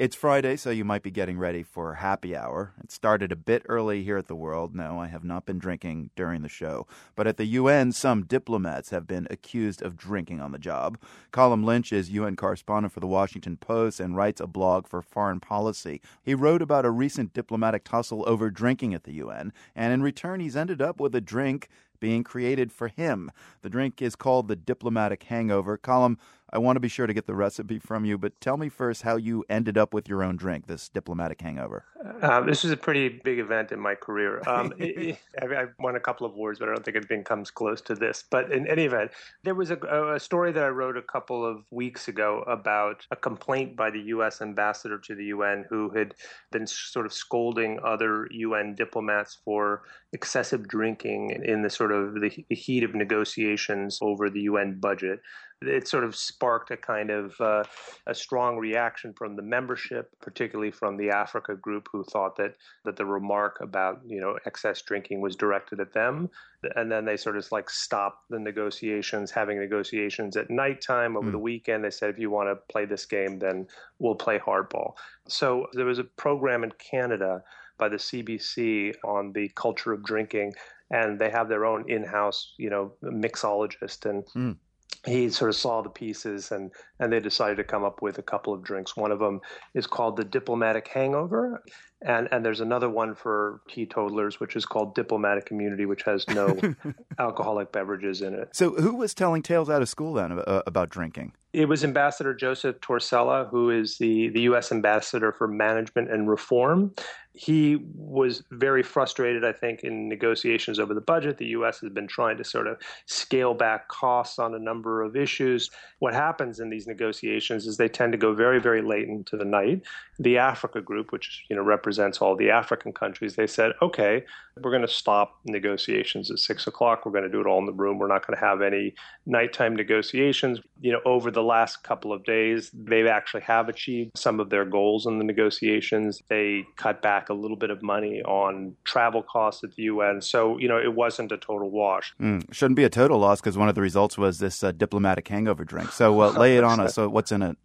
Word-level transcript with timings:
It's 0.00 0.16
Friday, 0.16 0.56
so 0.56 0.70
you 0.70 0.86
might 0.86 1.02
be 1.02 1.10
getting 1.10 1.36
ready 1.36 1.62
for 1.62 1.96
happy 1.96 2.34
hour. 2.34 2.72
It 2.82 2.90
started 2.90 3.32
a 3.32 3.36
bit 3.36 3.66
early 3.68 4.02
here 4.02 4.16
at 4.16 4.28
the 4.28 4.34
World. 4.34 4.74
No, 4.74 4.98
I 4.98 5.08
have 5.08 5.24
not 5.24 5.44
been 5.44 5.58
drinking 5.58 6.08
during 6.16 6.40
the 6.40 6.48
show. 6.48 6.86
But 7.14 7.26
at 7.26 7.36
the 7.36 7.44
UN, 7.44 7.92
some 7.92 8.24
diplomats 8.24 8.88
have 8.88 9.06
been 9.06 9.26
accused 9.28 9.82
of 9.82 9.98
drinking 9.98 10.40
on 10.40 10.52
the 10.52 10.58
job. 10.58 10.96
Colum 11.32 11.64
Lynch 11.64 11.92
is 11.92 12.08
UN 12.08 12.34
correspondent 12.34 12.94
for 12.94 13.00
the 13.00 13.06
Washington 13.06 13.58
Post 13.58 14.00
and 14.00 14.16
writes 14.16 14.40
a 14.40 14.46
blog 14.46 14.88
for 14.88 15.02
foreign 15.02 15.38
policy. 15.38 16.00
He 16.22 16.34
wrote 16.34 16.62
about 16.62 16.86
a 16.86 16.90
recent 16.90 17.34
diplomatic 17.34 17.84
tussle 17.84 18.24
over 18.26 18.48
drinking 18.48 18.94
at 18.94 19.04
the 19.04 19.12
UN, 19.12 19.52
and 19.76 19.92
in 19.92 20.02
return, 20.02 20.40
he's 20.40 20.56
ended 20.56 20.80
up 20.80 20.98
with 20.98 21.14
a 21.14 21.20
drink 21.20 21.68
being 22.00 22.24
created 22.24 22.72
for 22.72 22.88
him. 22.88 23.30
The 23.62 23.70
drink 23.70 24.02
is 24.02 24.16
called 24.16 24.48
the 24.48 24.56
Diplomatic 24.56 25.22
Hangover. 25.24 25.76
Colum, 25.76 26.18
I 26.52 26.58
want 26.58 26.76
to 26.76 26.80
be 26.80 26.88
sure 26.88 27.06
to 27.06 27.14
get 27.14 27.26
the 27.26 27.34
recipe 27.34 27.78
from 27.78 28.04
you, 28.04 28.18
but 28.18 28.40
tell 28.40 28.56
me 28.56 28.68
first 28.68 29.02
how 29.02 29.16
you 29.16 29.44
ended 29.48 29.78
up 29.78 29.94
with 29.94 30.08
your 30.08 30.24
own 30.24 30.36
drink, 30.36 30.66
this 30.66 30.88
diplomatic 30.88 31.40
hangover. 31.40 31.84
Uh, 32.22 32.40
this 32.40 32.62
was 32.62 32.72
a 32.72 32.76
pretty 32.76 33.08
big 33.08 33.38
event 33.38 33.72
in 33.72 33.78
my 33.78 33.94
career. 33.94 34.42
Um, 34.46 34.72
it, 34.78 34.98
it, 34.98 35.18
I've 35.42 35.74
won 35.78 35.96
a 35.96 36.00
couple 36.00 36.26
of 36.26 36.32
awards, 36.32 36.58
but 36.58 36.68
I 36.68 36.72
don't 36.72 36.84
think 36.84 36.96
anything 36.96 37.24
comes 37.24 37.50
close 37.50 37.80
to 37.82 37.94
this. 37.94 38.24
But 38.30 38.50
in 38.50 38.66
any 38.66 38.84
event, 38.84 39.10
there 39.44 39.54
was 39.54 39.70
a, 39.70 39.76
a 40.14 40.18
story 40.18 40.52
that 40.52 40.62
I 40.62 40.68
wrote 40.68 40.96
a 40.96 41.02
couple 41.02 41.44
of 41.44 41.64
weeks 41.70 42.08
ago 42.08 42.42
about 42.46 43.06
a 43.10 43.16
complaint 43.16 43.76
by 43.76 43.90
the 43.90 44.00
U.S. 44.00 44.40
ambassador 44.40 44.98
to 44.98 45.14
the 45.14 45.26
UN 45.26 45.66
who 45.68 45.90
had 45.90 46.14
been 46.50 46.66
sort 46.66 47.06
of 47.06 47.12
scolding 47.12 47.78
other 47.84 48.28
UN 48.30 48.74
diplomats 48.74 49.38
for 49.44 49.82
excessive 50.12 50.66
drinking 50.66 51.30
in 51.44 51.62
the 51.62 51.70
sort 51.70 51.92
of 51.92 52.20
the 52.20 52.44
heat 52.48 52.82
of 52.82 52.94
negotiations 52.94 53.98
over 54.00 54.30
the 54.30 54.40
UN 54.42 54.78
budget 54.80 55.20
it 55.62 55.86
sort 55.86 56.04
of 56.04 56.16
sparked 56.16 56.70
a 56.70 56.76
kind 56.76 57.10
of 57.10 57.38
uh, 57.38 57.64
a 58.06 58.14
strong 58.14 58.56
reaction 58.56 59.12
from 59.12 59.36
the 59.36 59.42
membership, 59.42 60.10
particularly 60.20 60.70
from 60.70 60.96
the 60.96 61.10
Africa 61.10 61.54
group, 61.54 61.88
who 61.92 62.02
thought 62.04 62.36
that 62.36 62.54
that 62.84 62.96
the 62.96 63.04
remark 63.04 63.58
about 63.60 64.00
you 64.06 64.20
know 64.20 64.38
excess 64.46 64.80
drinking 64.80 65.20
was 65.20 65.36
directed 65.36 65.78
at 65.78 65.92
them, 65.92 66.30
and 66.76 66.90
then 66.90 67.04
they 67.04 67.16
sort 67.16 67.36
of 67.36 67.46
like 67.52 67.68
stopped 67.68 68.24
the 68.30 68.38
negotiations, 68.38 69.30
having 69.30 69.58
negotiations 69.58 70.36
at 70.36 70.48
nighttime 70.48 71.16
over 71.16 71.28
mm. 71.28 71.32
the 71.32 71.38
weekend. 71.38 71.84
They 71.84 71.90
said, 71.90 72.10
if 72.10 72.18
you 72.18 72.30
want 72.30 72.48
to 72.48 72.72
play 72.72 72.86
this 72.86 73.04
game, 73.04 73.38
then 73.38 73.66
we'll 73.98 74.14
play 74.14 74.38
hardball. 74.38 74.94
So 75.28 75.66
there 75.74 75.86
was 75.86 75.98
a 75.98 76.04
program 76.04 76.64
in 76.64 76.72
Canada 76.78 77.42
by 77.76 77.88
the 77.88 77.96
CBC 77.96 78.94
on 79.04 79.32
the 79.32 79.50
culture 79.56 79.92
of 79.92 80.04
drinking, 80.04 80.54
and 80.90 81.18
they 81.18 81.30
have 81.30 81.50
their 81.50 81.66
own 81.66 81.88
in-house, 81.90 82.54
you 82.56 82.70
know, 82.70 82.92
mixologist 83.02 84.08
and. 84.08 84.24
Mm 84.34 84.56
he 85.06 85.30
sort 85.30 85.48
of 85.48 85.56
saw 85.56 85.82
the 85.82 85.90
pieces 85.90 86.52
and 86.52 86.70
and 86.98 87.12
they 87.12 87.20
decided 87.20 87.56
to 87.56 87.64
come 87.64 87.84
up 87.84 88.02
with 88.02 88.18
a 88.18 88.22
couple 88.22 88.52
of 88.52 88.62
drinks. 88.62 88.96
One 88.96 89.12
of 89.12 89.18
them 89.18 89.40
is 89.74 89.86
called 89.86 90.16
the 90.16 90.24
Diplomatic 90.24 90.88
Hangover, 90.88 91.62
and 92.02 92.28
and 92.32 92.44
there's 92.44 92.60
another 92.60 92.88
one 92.88 93.14
for 93.14 93.60
teetotalers, 93.68 94.40
which 94.40 94.56
is 94.56 94.64
called 94.64 94.94
Diplomatic 94.94 95.50
Immunity, 95.50 95.86
which 95.86 96.02
has 96.04 96.26
no 96.28 96.58
alcoholic 97.18 97.72
beverages 97.72 98.22
in 98.22 98.34
it. 98.34 98.48
So, 98.52 98.74
who 98.74 98.94
was 98.94 99.14
telling 99.14 99.42
tales 99.42 99.68
out 99.68 99.82
of 99.82 99.88
school 99.88 100.14
then 100.14 100.32
uh, 100.32 100.62
about 100.66 100.88
drinking? 100.88 101.32
It 101.52 101.68
was 101.68 101.82
Ambassador 101.82 102.32
Joseph 102.32 102.80
Torsella, 102.80 103.48
who 103.50 103.70
is 103.70 103.98
the, 103.98 104.28
the 104.28 104.42
U.S. 104.42 104.70
Ambassador 104.70 105.32
for 105.32 105.48
Management 105.48 106.10
and 106.10 106.30
Reform. 106.30 106.94
He 107.32 107.78
was 107.94 108.44
very 108.52 108.82
frustrated, 108.84 109.44
I 109.44 109.52
think, 109.52 109.82
in 109.82 110.08
negotiations 110.08 110.78
over 110.78 110.94
the 110.94 111.00
budget. 111.00 111.38
The 111.38 111.46
U.S. 111.46 111.80
has 111.80 111.90
been 111.90 112.06
trying 112.06 112.36
to 112.36 112.44
sort 112.44 112.68
of 112.68 112.78
scale 113.06 113.54
back 113.54 113.88
costs 113.88 114.38
on 114.38 114.54
a 114.54 114.58
number 114.58 115.02
of 115.02 115.16
issues. 115.16 115.70
What 115.98 116.14
happens 116.14 116.60
in 116.60 116.70
these 116.70 116.86
negotiations 116.86 117.66
is 117.66 117.76
they 117.76 117.88
tend 117.88 118.12
to 118.12 118.18
go 118.18 118.32
very, 118.32 118.60
very 118.60 118.82
late 118.82 119.08
into 119.08 119.36
the 119.36 119.44
night. 119.44 119.82
The 120.18 120.38
Africa 120.38 120.80
Group, 120.80 121.10
which 121.10 121.44
you 121.48 121.56
know 121.56 121.62
represents 121.62 121.89
all 121.98 122.36
the 122.36 122.50
African 122.50 122.92
countries, 122.92 123.36
they 123.36 123.46
said, 123.46 123.72
okay, 123.82 124.24
we're 124.62 124.70
going 124.70 124.82
to 124.82 124.88
stop 124.88 125.38
negotiations 125.44 126.30
at 126.30 126.38
six 126.38 126.66
o'clock. 126.66 127.04
We're 127.04 127.12
going 127.12 127.24
to 127.24 127.30
do 127.30 127.40
it 127.40 127.46
all 127.46 127.58
in 127.58 127.66
the 127.66 127.72
room. 127.72 127.98
We're 127.98 128.08
not 128.08 128.26
going 128.26 128.38
to 128.38 128.44
have 128.44 128.62
any 128.62 128.94
nighttime 129.26 129.74
negotiations. 129.76 130.60
You 130.80 130.92
know, 130.92 131.00
over 131.04 131.30
the 131.30 131.42
last 131.42 131.82
couple 131.82 132.12
of 132.12 132.24
days, 132.24 132.70
they 132.74 133.08
actually 133.08 133.42
have 133.42 133.68
achieved 133.68 134.12
some 134.16 134.40
of 134.40 134.50
their 134.50 134.64
goals 134.64 135.06
in 135.06 135.18
the 135.18 135.24
negotiations. 135.24 136.22
They 136.28 136.64
cut 136.76 137.02
back 137.02 137.28
a 137.28 137.34
little 137.34 137.56
bit 137.56 137.70
of 137.70 137.82
money 137.82 138.22
on 138.22 138.76
travel 138.84 139.22
costs 139.22 139.64
at 139.64 139.74
the 139.76 139.84
UN. 139.84 140.20
So, 140.20 140.58
you 140.58 140.68
know, 140.68 140.78
it 140.78 140.94
wasn't 140.94 141.32
a 141.32 141.38
total 141.38 141.70
wash. 141.70 142.12
Mm, 142.20 142.52
shouldn't 142.52 142.76
be 142.76 142.84
a 142.84 142.90
total 142.90 143.18
loss 143.18 143.40
because 143.40 143.56
one 143.56 143.68
of 143.68 143.74
the 143.74 143.82
results 143.82 144.18
was 144.18 144.38
this 144.38 144.62
uh, 144.62 144.72
diplomatic 144.72 145.28
hangover 145.28 145.64
drink. 145.64 145.92
So, 145.92 146.20
uh, 146.20 146.32
lay 146.32 146.56
it 146.56 146.64
on 146.64 146.80
us. 146.80 146.90
So, 147.00 147.08
what's 147.08 147.30
in 147.30 147.40
it? 147.40 147.56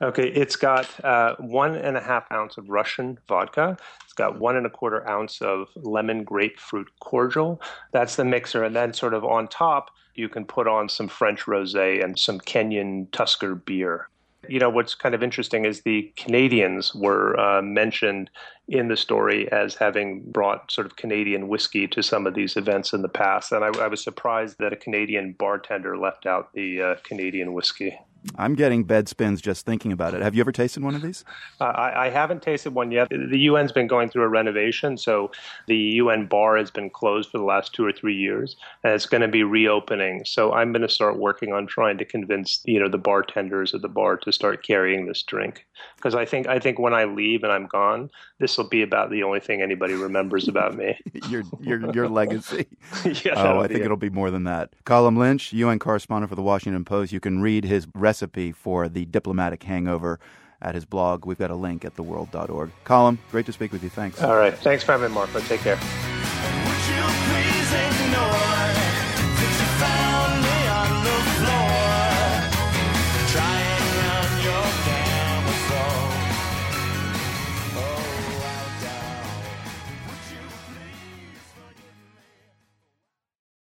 Okay, 0.00 0.28
it's 0.28 0.56
got 0.56 1.04
uh, 1.04 1.36
one 1.38 1.74
and 1.74 1.96
a 1.96 2.00
half 2.00 2.30
ounce 2.32 2.56
of 2.56 2.68
Russian 2.68 3.18
vodka. 3.28 3.76
It's 4.04 4.12
got 4.12 4.38
one 4.38 4.56
and 4.56 4.66
a 4.66 4.70
quarter 4.70 5.08
ounce 5.08 5.40
of 5.40 5.68
lemon 5.76 6.24
grapefruit 6.24 6.88
cordial. 7.00 7.60
That's 7.92 8.16
the 8.16 8.24
mixer. 8.24 8.64
And 8.64 8.74
then, 8.74 8.92
sort 8.92 9.14
of 9.14 9.24
on 9.24 9.48
top, 9.48 9.90
you 10.14 10.28
can 10.28 10.44
put 10.44 10.66
on 10.66 10.88
some 10.88 11.08
French 11.08 11.44
rosé 11.44 12.02
and 12.02 12.18
some 12.18 12.40
Kenyan 12.40 13.10
Tusker 13.12 13.54
beer. 13.54 14.08
You 14.48 14.60
know, 14.60 14.70
what's 14.70 14.94
kind 14.94 15.14
of 15.14 15.22
interesting 15.22 15.64
is 15.64 15.80
the 15.80 16.12
Canadians 16.16 16.94
were 16.94 17.38
uh, 17.38 17.62
mentioned 17.62 18.30
in 18.68 18.88
the 18.88 18.96
story 18.96 19.50
as 19.50 19.74
having 19.74 20.22
brought 20.30 20.70
sort 20.70 20.86
of 20.86 20.96
Canadian 20.96 21.48
whiskey 21.48 21.88
to 21.88 22.02
some 22.02 22.26
of 22.26 22.34
these 22.34 22.56
events 22.56 22.92
in 22.92 23.02
the 23.02 23.08
past. 23.08 23.50
And 23.50 23.64
I, 23.64 23.68
I 23.80 23.88
was 23.88 24.02
surprised 24.02 24.58
that 24.58 24.72
a 24.72 24.76
Canadian 24.76 25.32
bartender 25.32 25.98
left 25.98 26.26
out 26.26 26.52
the 26.52 26.80
uh, 26.80 26.94
Canadian 27.02 27.54
whiskey. 27.54 27.98
I'm 28.36 28.54
getting 28.54 28.84
bed 28.84 29.08
spins 29.08 29.40
just 29.40 29.64
thinking 29.64 29.92
about 29.92 30.14
it. 30.14 30.22
Have 30.22 30.34
you 30.34 30.40
ever 30.40 30.52
tasted 30.52 30.82
one 30.82 30.94
of 30.94 31.02
these? 31.02 31.24
Uh, 31.60 31.64
I, 31.64 32.06
I, 32.06 32.10
haven't 32.10 32.42
tasted 32.42 32.74
one 32.74 32.90
yet. 32.90 33.08
The 33.10 33.48
UN's 33.48 33.72
been 33.72 33.86
going 33.86 34.08
through 34.08 34.24
a 34.24 34.28
renovation, 34.28 34.96
so 34.96 35.30
the 35.66 35.76
UN 35.76 36.26
bar 36.26 36.56
has 36.56 36.70
been 36.70 36.90
closed 36.90 37.30
for 37.30 37.38
the 37.38 37.44
last 37.44 37.74
two 37.74 37.84
or 37.84 37.92
three 37.92 38.16
years, 38.16 38.56
and 38.82 38.92
it's 38.92 39.06
going 39.06 39.20
to 39.20 39.28
be 39.28 39.44
reopening. 39.44 40.24
So 40.24 40.52
I'm 40.52 40.72
going 40.72 40.82
to 40.82 40.88
start 40.88 41.18
working 41.18 41.52
on 41.52 41.66
trying 41.66 41.98
to 41.98 42.04
convince 42.04 42.60
you 42.64 42.80
know 42.80 42.88
the 42.88 42.98
bartenders 42.98 43.74
at 43.74 43.82
the 43.82 43.88
bar 43.88 44.16
to 44.18 44.32
start 44.32 44.64
carrying 44.64 45.06
this 45.06 45.22
drink 45.22 45.66
because 45.96 46.14
I 46.14 46.24
think 46.24 46.48
I 46.48 46.58
think 46.58 46.78
when 46.78 46.94
I 46.94 47.04
leave 47.04 47.42
and 47.42 47.52
I'm 47.52 47.66
gone, 47.66 48.10
this 48.38 48.56
will 48.58 48.68
be 48.68 48.82
about 48.82 49.10
the 49.10 49.22
only 49.22 49.40
thing 49.40 49.62
anybody 49.62 49.94
remembers 49.94 50.48
about 50.48 50.76
me. 50.76 50.98
your 51.28 51.44
your 51.60 51.92
your 51.92 52.08
legacy. 52.08 52.66
yeah, 53.04 53.34
oh, 53.36 53.60
I 53.60 53.68
think 53.68 53.80
it. 53.80 53.84
it'll 53.84 53.96
be 53.96 54.10
more 54.10 54.30
than 54.30 54.44
that. 54.44 54.74
Colum 54.84 55.16
Lynch, 55.16 55.52
UN 55.52 55.78
correspondent 55.78 56.28
for 56.28 56.36
the 56.36 56.42
Washington 56.42 56.84
Post. 56.84 57.12
You 57.12 57.20
can 57.20 57.40
read 57.40 57.64
his 57.64 57.86
recipe 57.94 58.15
for 58.52 58.88
the 58.88 59.04
diplomatic 59.04 59.62
hangover 59.62 60.18
at 60.62 60.74
his 60.74 60.84
blog. 60.84 61.26
We've 61.26 61.38
got 61.38 61.50
a 61.50 61.54
link 61.54 61.84
at 61.84 61.96
theworld.org. 61.96 62.70
Colum, 62.84 63.18
great 63.30 63.46
to 63.46 63.52
speak 63.52 63.72
with 63.72 63.82
you. 63.82 63.90
Thanks. 63.90 64.22
All 64.22 64.36
right. 64.36 64.56
Thanks 64.56 64.84
for 64.84 64.92
having 64.92 65.08
me, 65.08 65.14
Marco. 65.14 65.40
Take 65.40 65.60
care. 65.60 65.78